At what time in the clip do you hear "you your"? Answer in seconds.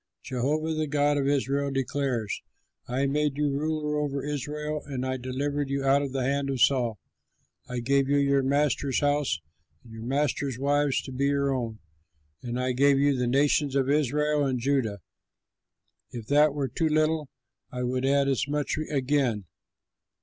8.09-8.41